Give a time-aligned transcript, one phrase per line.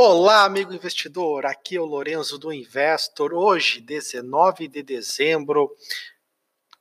[0.00, 1.44] Olá, amigo investidor.
[1.44, 3.34] Aqui é o Lorenzo do Investor.
[3.34, 5.74] Hoje, 19 de dezembro,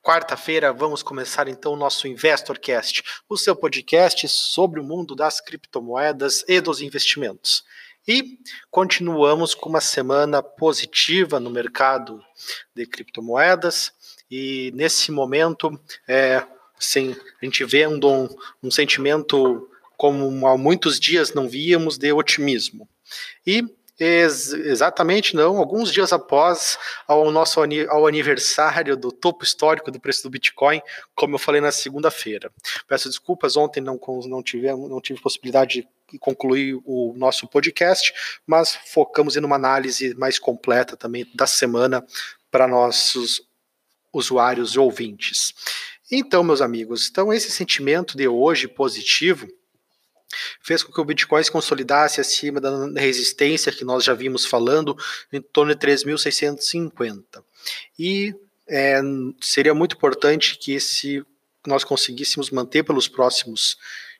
[0.04, 6.45] quarta-feira, vamos começar então o nosso InvestorCast, o seu podcast sobre o mundo das criptomoedas
[6.47, 7.63] e dos investimentos.
[8.07, 8.38] E
[8.70, 12.23] continuamos com uma semana positiva no mercado
[12.75, 13.91] de criptomoedas.
[14.29, 15.71] E nesse momento,
[16.07, 16.45] é,
[16.79, 17.99] sim, a gente vê um,
[18.61, 22.88] um sentimento como há muitos dias não víamos de otimismo.
[23.45, 23.63] E
[23.99, 30.21] Ex exatamente não, alguns dias após ao nosso ao aniversário do topo histórico do preço
[30.23, 30.81] do Bitcoin,
[31.15, 32.51] como eu falei na segunda-feira.
[32.88, 38.13] Peço desculpas, ontem não, não, tivemos, não tive possibilidade de concluir o nosso podcast,
[38.45, 42.05] mas focamos em uma análise mais completa também da semana
[42.51, 43.41] para nossos
[44.13, 45.53] usuários e ouvintes.
[46.09, 49.48] Então, meus amigos, então esse sentimento de hoje positivo
[50.62, 54.95] fez com que o Bitcoin se consolidasse acima da resistência que nós já vimos falando,
[55.31, 57.43] em torno de 3.650.
[57.98, 58.35] E
[58.68, 58.99] é,
[59.41, 61.24] seria muito importante que esse,
[61.66, 63.77] nós conseguíssemos manter pelos próximos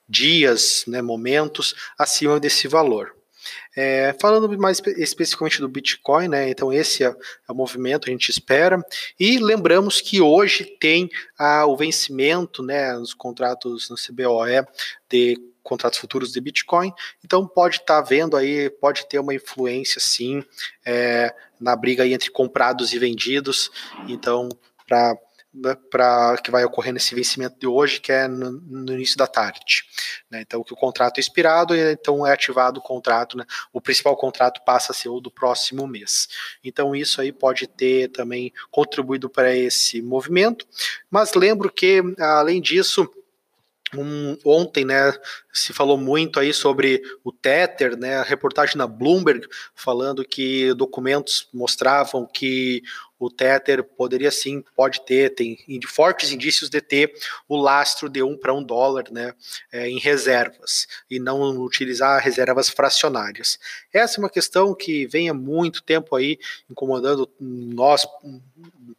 [0.08, 3.17] dias, né, momentos, acima desse valor.
[3.76, 8.30] É, falando mais especificamente do Bitcoin, né, então esse é, é, o movimento, a gente
[8.30, 8.84] espera.
[9.20, 14.66] E lembramos que hoje tem ah, o vencimento né, nos contratos no CBOE
[15.09, 15.38] de
[15.68, 16.94] contratos futuros de Bitcoin.
[17.23, 20.44] Então pode estar tá vendo aí, pode ter uma influência sim
[20.86, 23.70] é, na briga aí entre comprados e vendidos.
[24.08, 24.48] Então,
[24.88, 25.18] para
[25.90, 29.84] para que vai ocorrer nesse vencimento de hoje, que é no, no início da tarde.
[30.30, 30.42] Né?
[30.42, 33.45] Então, que o contrato é expirado e então é ativado o contrato, né?
[33.73, 36.28] o principal contrato passa a ser o do próximo mês.
[36.64, 40.68] Então, isso aí pode ter também contribuído para esse movimento,
[41.09, 43.09] mas lembro que, além disso,
[43.95, 45.14] um, ontem, né,
[45.53, 51.48] se falou muito aí sobre o Tether, né, a reportagem na Bloomberg falando que documentos
[51.53, 52.81] mostravam que
[53.20, 57.14] o Tether poderia sim, pode ter, tem fortes indícios de ter
[57.47, 59.34] o lastro de um para um dólar né,
[59.72, 63.58] é, em reservas e não utilizar reservas fracionárias.
[63.91, 66.38] Essa é uma questão que vem há muito tempo aí
[66.69, 68.06] incomodando nós,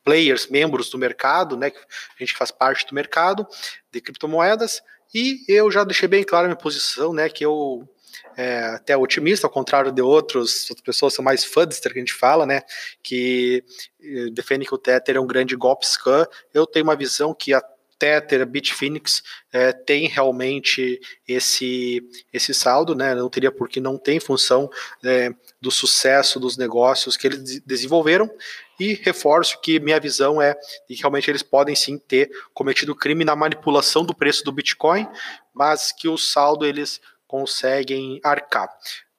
[0.05, 3.47] players, membros do mercado, né, que a gente faz parte do mercado
[3.93, 4.83] de criptomoedas,
[5.15, 7.89] e eu já deixei bem claro a minha posição, né, que eu
[8.37, 12.15] é, até otimista, ao contrário de outros, outras pessoas são mais fudster que a gente
[12.15, 12.63] fala, né,
[13.03, 13.65] que
[14.01, 16.27] eh, defendem que o Tether é um grande golpe scam.
[16.53, 17.63] Eu tenho uma visão que a
[17.99, 22.01] Tether, Bitfinex é, tem realmente esse,
[22.33, 23.15] esse saldo, né?
[23.15, 24.71] Não teria por que não tem função
[25.05, 25.31] é,
[25.61, 28.31] do sucesso dos negócios que eles desenvolveram.
[28.79, 30.55] E reforço que minha visão é
[30.87, 35.09] que realmente eles podem sim ter cometido crime na manipulação do preço do Bitcoin,
[35.53, 38.69] mas que o saldo eles conseguem arcar.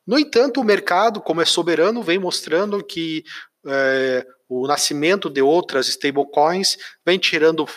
[0.06, 3.24] No entanto, o mercado, como é soberano, vem mostrando que
[3.66, 7.68] é, o nascimento de outras stablecoins vem tirando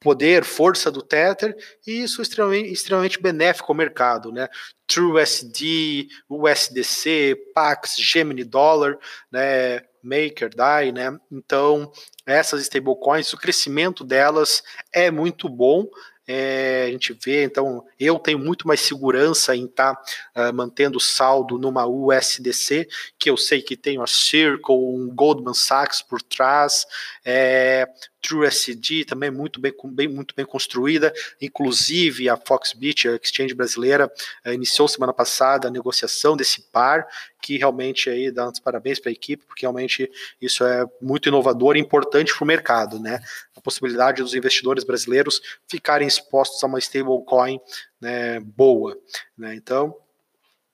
[0.00, 4.48] poder, força do Tether, e isso é extremamente, extremamente benéfico ao mercado, né?
[4.86, 8.96] TrueSD, USDC, Pax, Gemini Dollar,
[9.32, 9.80] né?
[10.02, 11.18] Maker, DAI, né?
[11.32, 11.90] Então,
[12.24, 15.88] essas stablecoins, o crescimento delas é muito bom,
[16.30, 21.00] é, a gente vê, então, eu tenho muito mais segurança em estar tá, uh, mantendo
[21.00, 22.86] saldo numa USDC,
[23.18, 26.84] que eu sei que tem a Circle, um Goldman Sachs por trás,
[27.24, 27.88] é,
[28.20, 34.10] TrueSD também muito bem, bem, muito bem construída, inclusive a Foxbit, a exchange brasileira,
[34.46, 37.06] uh, iniciou semana passada a negociação desse par,
[37.40, 41.76] que realmente aí dá uns parabéns para a equipe, porque realmente isso é muito inovador
[41.76, 43.20] e importante para o mercado, né?
[43.56, 47.60] A possibilidade dos investidores brasileiros ficarem expostos a uma stablecoin
[48.00, 48.98] né, boa,
[49.36, 49.54] né?
[49.54, 49.94] Então,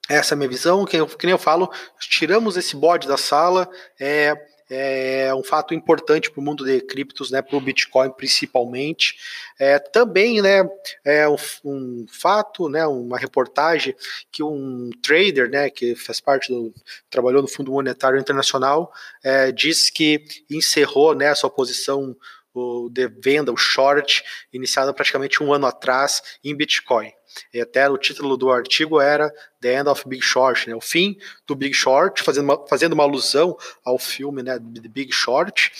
[0.08, 3.16] essa é a minha visão, que, eu, que nem eu falo, tiramos esse bode da
[3.16, 3.68] sala,
[3.98, 4.34] é
[4.70, 9.16] é um fato importante para o mundo de criptos, né, para o Bitcoin principalmente.
[9.58, 10.68] É, também, né,
[11.04, 13.94] é um, um, fato, né, uma reportagem
[14.32, 16.72] que um trader, né, que faz parte do
[17.10, 22.16] trabalhou no Fundo Monetário Internacional, é, diz que encerrou, né, a sua posição
[22.54, 24.22] o de venda, o short,
[24.52, 27.10] iniciado praticamente um ano atrás em Bitcoin.
[27.52, 30.74] E até o título do artigo era The End of Big Short, né?
[30.74, 31.16] o fim
[31.46, 35.72] do Big Short, fazendo uma, fazendo uma alusão ao filme né, The Big Short,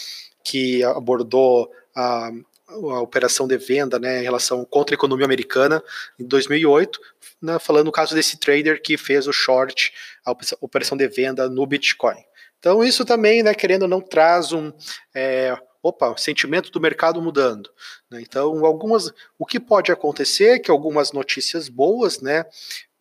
[0.42, 2.30] que abordou a,
[2.68, 5.82] a operação de venda né, em relação contra a economia americana
[6.18, 7.00] em 2008,
[7.40, 9.92] né, falando no caso desse trader que fez o short,
[10.24, 12.22] a operação de venda no Bitcoin.
[12.58, 14.72] Então isso também, né, querendo ou não, traz um,
[15.14, 17.68] é, opa, sentimento do mercado mudando.
[18.10, 18.22] Né?
[18.22, 22.46] Então, algumas, o que pode acontecer é que algumas notícias boas, né,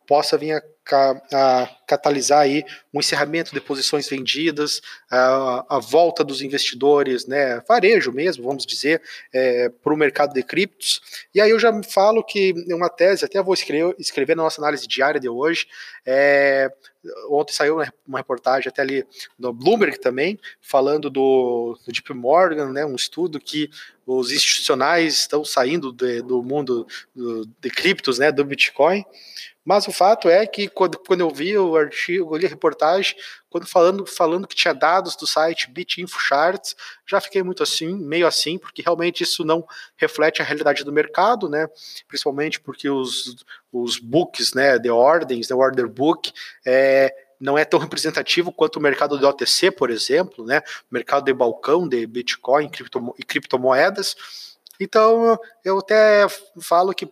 [0.05, 6.41] possa vir a, a, catalisar aí um encerramento de posições vendidas, a, a volta dos
[6.41, 9.01] investidores, né, varejo mesmo, vamos dizer,
[9.33, 11.01] é, para o mercado de criptos.
[11.33, 14.85] E aí eu já falo que uma tese, até vou escrever, escrever na nossa análise
[14.85, 15.67] diária de hoje,
[16.05, 16.69] é,
[17.29, 19.05] ontem saiu uma reportagem até ali
[19.37, 23.69] no Bloomberg também, falando do, do Deep Morgan, né, um estudo que
[24.05, 29.03] os institucionais estão saindo de, do mundo do, de criptos, né, do Bitcoin,
[29.65, 33.15] mas o fato é que quando, quando eu vi o artigo, eu li a reportagem,
[33.53, 38.57] quando falando, falando que tinha dados do site BitInfoCharts, já fiquei muito assim, meio assim,
[38.57, 39.63] porque realmente isso não
[39.95, 41.69] reflete a realidade do mercado, né?
[42.07, 46.33] Principalmente porque os, os books, né, de ordens, the order book,
[46.65, 50.63] é, não é tão representativo quanto o mercado de OTC, por exemplo, né?
[50.89, 52.71] mercado de balcão de Bitcoin
[53.19, 54.15] e criptomoedas.
[54.79, 56.25] Então, eu até
[56.59, 57.07] falo que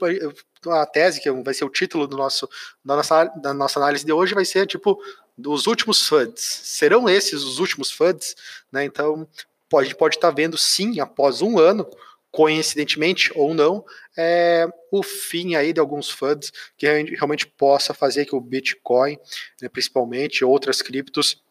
[0.67, 2.47] a tese, que vai ser o título do nosso,
[2.83, 5.01] da, nossa, da nossa análise de hoje, vai ser tipo
[5.37, 6.41] dos últimos FUDs.
[6.41, 8.35] Serão esses os últimos FUDs?
[8.71, 8.85] Né?
[8.85, 9.27] Então,
[9.73, 11.87] a gente pode estar vendo sim, após um ano,
[12.31, 13.83] coincidentemente ou não,
[14.17, 19.17] é, o fim aí de alguns FUDs que realmente possa fazer que o Bitcoin,
[19.61, 21.41] né, principalmente outras criptos,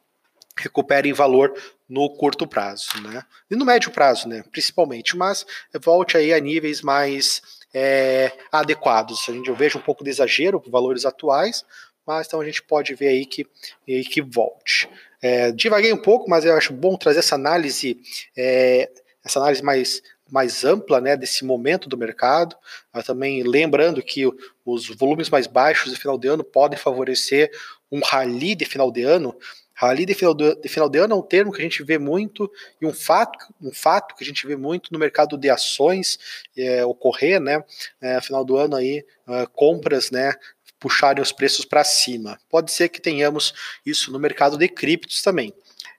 [0.57, 1.55] recuperem valor
[1.89, 3.25] no curto prazo, né?
[3.51, 4.45] E no médio prazo, né?
[4.51, 5.47] Principalmente, mas
[5.81, 7.41] volte aí a níveis mais
[7.75, 9.28] é, adequados.
[9.28, 11.64] A gente, eu vejo um pouco de exagero por valores atuais,
[12.06, 13.46] mas então a gente pode ver aí que,
[13.88, 14.88] aí que volte.
[15.22, 17.99] É, divaguei um pouco, mas eu acho bom trazer essa análise,
[18.37, 18.90] é,
[19.25, 22.56] essa análise mais, mais ampla né, desse momento do mercado.
[23.05, 24.25] Também lembrando que
[24.64, 27.50] os volumes mais baixos de final de ano podem favorecer
[27.93, 29.37] um rally de final de ano
[29.81, 32.53] Rally de final, de, final de ano é um termo que a gente vê muito
[32.82, 36.19] e um fato, um fato que a gente vê muito no mercado de ações
[36.55, 37.65] é, ocorrer, né?
[37.99, 40.35] É, final do ano aí, é, compras, né?
[40.79, 42.38] Puxarem os preços para cima.
[42.50, 43.55] Pode ser que tenhamos
[43.85, 45.55] isso no mercado de criptos também.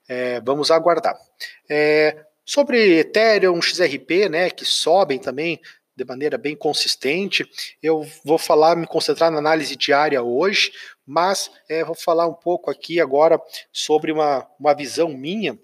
[0.07, 1.17] É, vamos aguardar.
[1.67, 4.51] É, sobre Ethereum, XRP, né?
[4.51, 5.59] Que sobem também
[5.95, 7.49] de maneira bem consistente.
[7.81, 10.71] Eu vou falar, me concentrar na análise diária hoje,
[11.11, 13.37] mas é, vou falar um pouco aqui agora
[13.69, 15.59] sobre uma, uma visão minha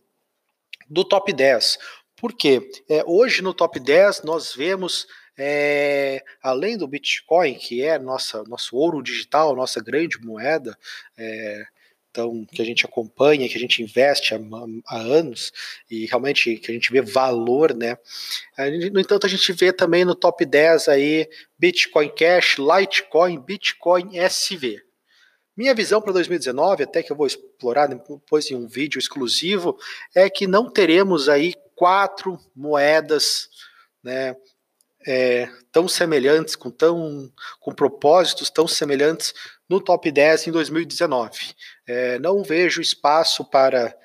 [0.89, 1.77] do top 10.
[2.17, 2.69] Por quê?
[2.89, 5.07] É, hoje no top 10 nós vemos
[5.37, 10.77] é, além do Bitcoin, que é nossa, nosso ouro digital, nossa grande moeda,
[11.17, 11.63] é,
[12.11, 14.39] então, que a gente acompanha, que a gente investe há,
[14.87, 15.53] há, anos
[15.89, 17.95] e realmente que a gente vê valor, né?
[18.91, 21.29] No entanto, a gente vê também no top 10 aí
[21.59, 24.86] Bitcoin Cash, Litecoin, Bitcoin SV.
[25.57, 29.75] Minha visão para 2019, até que eu vou explorar depois em um vídeo exclusivo,
[30.13, 33.49] é que não teremos aí quatro moedas,
[34.03, 34.35] né,
[35.07, 39.33] é, tão semelhantes, com, tão, com propósitos tão semelhantes
[39.67, 41.55] no top 10 em 2019.
[41.87, 43.95] É, não vejo espaço para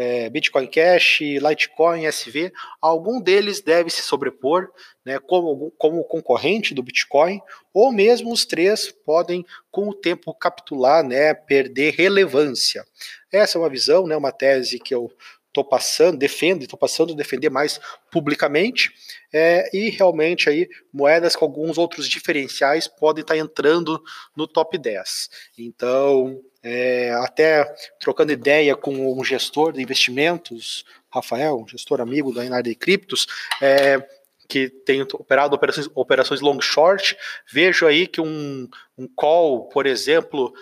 [0.00, 2.50] é, Bitcoin Cash, Litecoin, SV,
[2.80, 4.70] algum deles deve se sobrepor
[5.04, 7.38] né, como, como concorrente do Bitcoin,
[7.74, 12.82] ou mesmo os três podem, com o tempo, capitular, né, perder relevância.
[13.30, 15.12] Essa é uma visão, né, uma tese que eu
[15.50, 17.80] estou passando, defendo, estou passando a defender mais
[18.10, 18.92] publicamente,
[19.32, 24.02] é, e realmente aí moedas com alguns outros diferenciais podem estar tá entrando
[24.34, 25.28] no top 10.
[25.58, 27.64] Então, é, até
[27.98, 33.26] trocando ideia com um gestor de investimentos, Rafael, um gestor amigo da Inard Criptos,
[33.60, 34.00] é,
[34.48, 37.16] que tem operado operações, operações long short,
[37.52, 40.52] vejo aí que um, um call, por exemplo,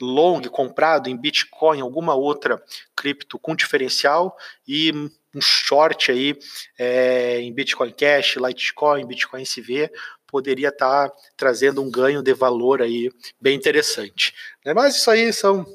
[0.00, 2.62] long comprado em Bitcoin, alguma outra
[2.96, 4.36] cripto com diferencial
[4.66, 4.92] e
[5.34, 6.36] um short aí
[6.78, 9.90] é, em Bitcoin Cash, Litecoin, Bitcoin SV
[10.26, 13.10] poderia estar tá trazendo um ganho de valor aí
[13.40, 14.32] bem interessante.
[14.64, 14.72] Né?
[14.72, 15.66] Mas isso aí são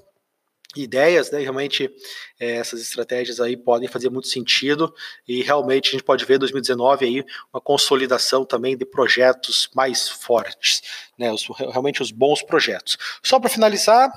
[0.84, 1.40] ideias, né?
[1.40, 1.90] Realmente
[2.40, 4.94] é, essas estratégias aí podem fazer muito sentido
[5.28, 10.82] e realmente a gente pode ver 2019 aí uma consolidação também de projetos mais fortes,
[11.18, 11.32] né?
[11.32, 12.98] Os, realmente os bons projetos.
[13.24, 14.12] Só para finalizar,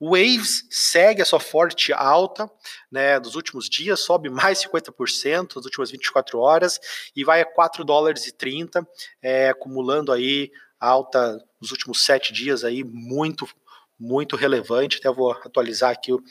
[0.00, 2.50] Waves segue a sua forte alta,
[2.90, 6.80] né, dos últimos dias, sobe mais 50% nas últimas 24 horas
[7.14, 8.86] e vai a 4 dólares e 30,
[9.20, 13.46] é, acumulando aí alta nos últimos sete dias aí muito
[14.00, 16.22] muito relevante, até vou atualizar aqui o,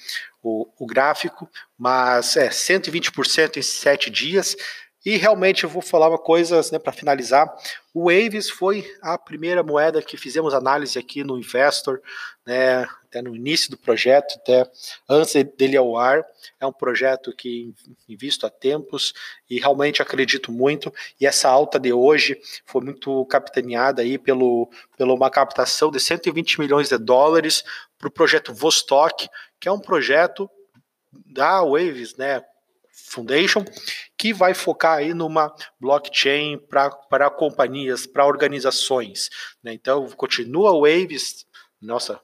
[0.42, 1.48] o, o gráfico,
[1.78, 4.56] mas é 120% em sete dias,
[5.10, 7.52] E realmente eu vou falar uma coisa né, para finalizar.
[7.92, 12.00] O Waves foi a primeira moeda que fizemos análise aqui no Investor,
[12.46, 14.70] né, até no início do projeto, até
[15.10, 16.24] antes dele ao ar.
[16.60, 17.74] É um projeto que
[18.08, 19.12] invisto há tempos
[19.50, 20.94] e realmente acredito muito.
[21.20, 26.60] E essa alta de hoje foi muito capitaneada aí pelo, pela uma captação de 120
[26.60, 27.64] milhões de dólares
[27.98, 29.28] para o projeto Vostok,
[29.60, 30.48] que é um projeto
[31.26, 32.44] da Waves, né,
[33.08, 33.64] Foundation,
[34.18, 39.30] que vai focar aí numa blockchain para companhias, para organizações.
[39.64, 39.74] Né?
[39.74, 41.46] Então, continua o Waves,
[41.82, 42.20] nossa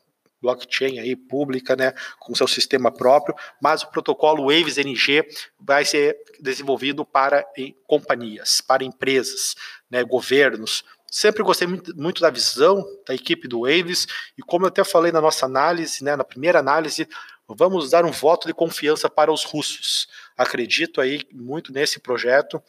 [0.46, 5.26] blockchain aí pública, né, com seu sistema próprio, mas o protocolo Waves NG
[5.60, 7.44] vai ser desenvolvido para
[7.88, 9.56] companhias, para empresas,
[9.90, 10.84] né, governos.
[11.10, 14.06] Sempre gostei muito, da visão da equipe do Waves
[14.38, 17.08] e como eu até falei na nossa análise, né, na primeira análise,
[17.48, 20.08] vamos dar um voto de confiança para os russos.
[20.38, 22.62] Acredito aí muito nesse projeto,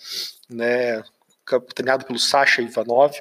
[0.48, 1.02] né,
[1.44, 3.14] capitaneado pelo Sasha Ivanov.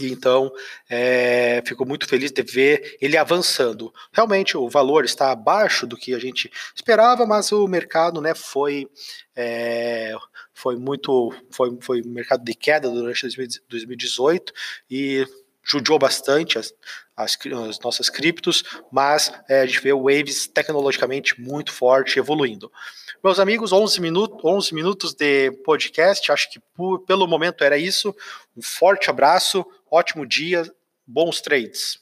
[0.00, 0.52] E então,
[0.88, 3.92] é, fico muito feliz de ver ele avançando.
[4.12, 8.88] Realmente, o valor está abaixo do que a gente esperava, mas o mercado né, foi,
[9.34, 10.14] é,
[10.54, 11.34] foi muito.
[11.50, 13.26] Foi, foi mercado de queda durante
[13.68, 14.52] 2018
[14.88, 15.26] e
[15.62, 16.72] judiou bastante as,
[17.16, 17.38] as,
[17.68, 22.70] as nossas criptos, mas é, a gente vê o Waves tecnologicamente muito forte, evoluindo.
[23.22, 28.14] Meus amigos, 11, minutos, 11 minutos de podcast, acho que por, pelo momento era isso.
[28.56, 30.64] Um forte abraço, ótimo dia,
[31.06, 31.99] bons trades.